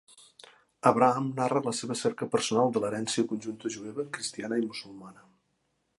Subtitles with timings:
[0.91, 5.29] "Abraham" narra la seva cerca personal de l'herència conjunta jueva, cristiana i musulmana.